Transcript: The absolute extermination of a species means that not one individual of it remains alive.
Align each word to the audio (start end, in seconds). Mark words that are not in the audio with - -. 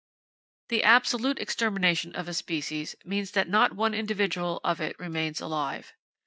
The 0.69 0.81
absolute 0.81 1.37
extermination 1.37 2.15
of 2.15 2.27
a 2.27 2.33
species 2.33 2.95
means 3.05 3.33
that 3.33 3.47
not 3.47 3.75
one 3.75 3.93
individual 3.93 4.59
of 4.63 4.81
it 4.81 4.97
remains 4.99 5.39
alive. 5.39 5.93